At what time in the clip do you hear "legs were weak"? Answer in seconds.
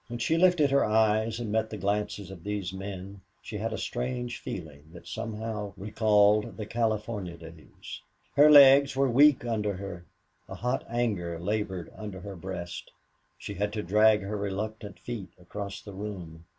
8.49-9.45